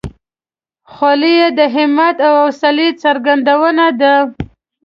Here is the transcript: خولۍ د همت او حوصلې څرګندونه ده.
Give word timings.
خولۍ 0.93 1.37
د 1.59 1.59
همت 1.75 2.15
او 2.27 2.33
حوصلې 2.41 2.89
څرګندونه 3.03 3.85
ده. 4.01 4.15